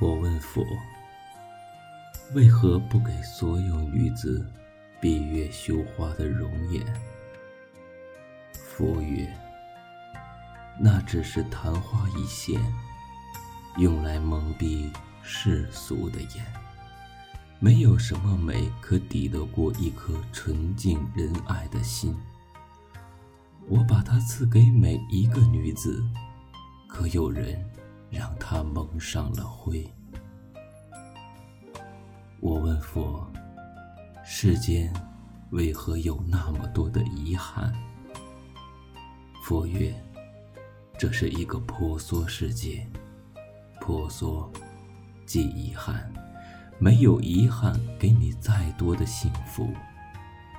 [0.00, 0.64] 我问佛：
[2.34, 4.44] 为何不给所有女子
[5.00, 6.84] 闭月羞花的容颜？
[8.52, 9.43] 佛曰：
[10.80, 12.60] 那只是昙花一现，
[13.78, 14.90] 用来蒙蔽
[15.22, 16.44] 世俗的眼。
[17.60, 22.14] 没有什么美可抵得过一颗纯净仁爱的心。
[23.68, 26.04] 我把它赐给每一个女子，
[26.86, 27.64] 可有人？
[28.10, 29.84] 让它蒙上了灰。
[32.40, 33.26] 我问佛：
[34.24, 34.92] 世间
[35.50, 37.74] 为何有那么多的遗憾？
[39.42, 39.92] 佛曰：
[40.98, 42.86] 这是一个婆娑世界，
[43.80, 44.50] 婆娑
[45.26, 46.10] 即遗憾。
[46.78, 49.72] 没有遗憾，给你再多的幸福，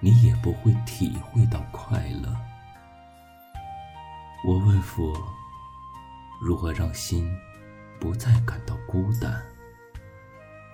[0.00, 2.34] 你也不会体会到快乐。
[4.46, 5.12] 我问佛。
[6.40, 7.26] 如何让心
[7.98, 9.42] 不再感到孤单？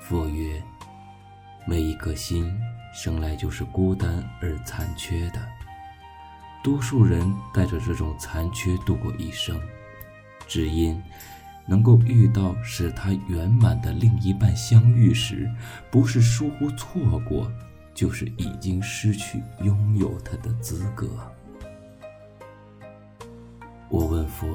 [0.01, 0.61] 佛曰：
[1.65, 2.59] 每一颗心
[2.93, 5.49] 生来就是孤单而残缺的，
[6.63, 9.61] 多数人带着这种残缺度过一生，
[10.47, 11.03] 只因
[11.67, 15.51] 能够遇到使他圆满的另一半相遇时，
[15.91, 17.51] 不是疏忽错过，
[17.95, 21.09] 就是已经失去拥有他的资格。
[23.89, 24.47] 我问佛。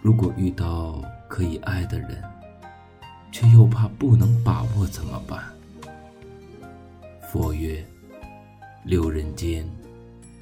[0.00, 2.20] 如果遇到可以爱的人，
[3.30, 5.44] 却又怕不能把握，怎么办？
[7.30, 7.86] 佛曰：
[8.84, 9.64] 六人间，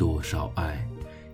[0.01, 0.83] 多少爱，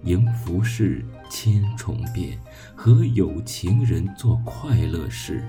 [0.03, 2.37] 迎浮世千重变。
[2.75, 5.47] 和有情人做快乐事，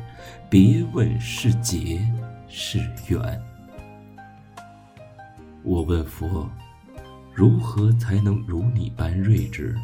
[0.52, 2.00] 别问是劫
[2.48, 3.20] 是缘。
[5.64, 6.48] 我问佛：
[7.34, 9.76] 如何才能如你般睿智？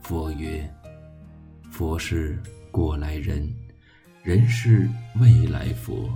[0.00, 0.66] 佛曰。
[1.70, 3.54] 佛是过来人，
[4.22, 4.88] 人是
[5.20, 6.08] 未来佛。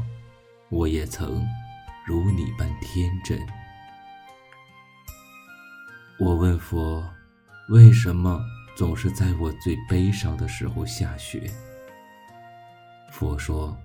[0.70, 1.46] 我也曾
[2.06, 3.38] 如你般天真。
[6.20, 7.08] 我问佛，
[7.68, 8.44] 为什么
[8.76, 11.48] 总是在我最悲伤的时候下雪？
[13.12, 13.76] 佛说，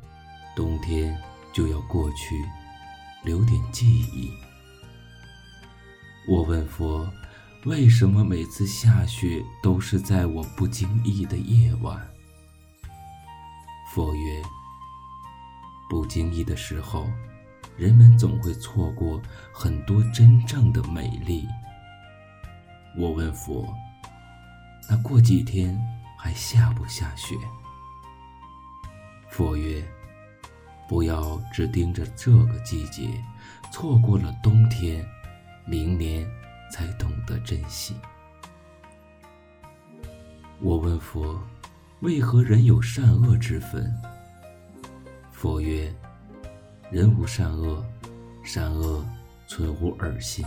[0.56, 1.16] 冬天
[1.54, 2.44] 就要过去，
[3.24, 4.32] 留点记忆。
[6.28, 7.08] 我问佛。
[7.66, 11.98] 为什么每次下雪都是在我不经意的夜晚？
[13.94, 14.42] 佛曰：
[15.90, 17.08] 不经意的时候，
[17.78, 19.22] 人们总会错过
[19.54, 21.48] 很多真正的美丽。
[22.98, 23.74] 我问佛：
[24.90, 25.80] 那过几天
[26.18, 27.36] 还下不下雪？
[29.30, 29.84] 佛曰：
[30.88, 33.10] 不要只盯着这个季节，
[33.72, 35.06] 错过了冬天，
[35.66, 36.28] 明年。
[36.74, 37.94] 才懂得珍惜。
[40.60, 41.40] 我问佛：
[42.00, 43.94] 为何人有善恶之分？
[45.32, 45.94] 佛曰：
[46.90, 47.86] 人无善恶，
[48.44, 49.06] 善恶
[49.46, 50.44] 存乎二心。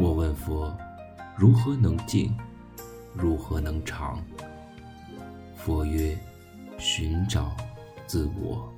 [0.00, 0.72] 我问佛：
[1.36, 2.32] 如何能静？
[3.14, 4.22] 如何能长？
[5.56, 6.16] 佛曰：
[6.78, 7.56] 寻找
[8.06, 8.72] 自我。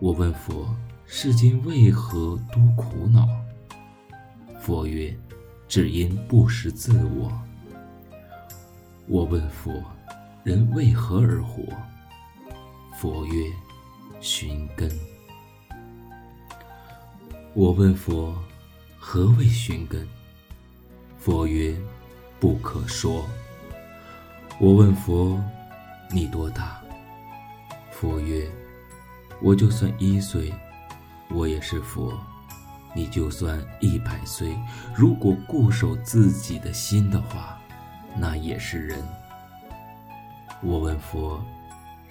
[0.00, 0.74] 我问佛：
[1.06, 3.28] 世间为何多苦恼？
[4.60, 5.16] 佛曰
[5.68, 7.30] ：“只因不识自我。”
[9.06, 9.72] 我问佛
[10.42, 11.62] ：“人为何而活？”
[12.98, 13.44] 佛曰
[14.20, 14.90] ：“寻根。”
[17.54, 18.36] 我问佛
[19.12, 20.06] ：“何谓寻根？”
[21.18, 21.76] 佛曰
[22.38, 23.28] ：“不可说。”
[24.60, 25.42] 我问佛
[26.14, 26.80] ：“你多大？”
[27.90, 28.48] 佛曰
[29.42, 30.54] ：“我就算一岁，
[31.28, 32.16] 我也是佛。”
[32.94, 34.56] 你就算一百岁，
[34.94, 37.60] 如果固守自己的心的话，
[38.16, 39.04] 那也是人。
[40.62, 41.44] 我问佛：“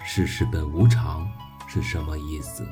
[0.04, 1.26] 世事本无常
[1.66, 2.62] 是什么意思？”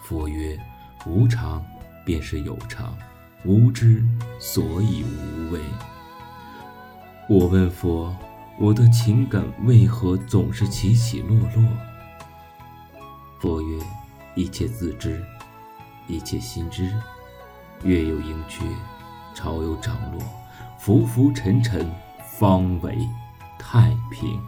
[0.00, 0.58] 佛曰
[1.04, 1.62] ：“无常
[2.04, 2.96] 便是有常，
[3.44, 4.04] 无知
[4.38, 5.60] 所以无畏。”
[7.28, 8.16] 我问佛
[8.58, 11.64] ：“我的情感为何总是起起落落？”
[13.40, 13.78] 佛曰
[14.34, 15.24] ：“一切自知。”
[16.08, 16.92] 一切心知，
[17.84, 18.64] 月有盈缺，
[19.32, 20.20] 潮有涨落，
[20.76, 21.88] 浮浮沉沉，
[22.24, 22.98] 方为
[23.56, 24.40] 太平。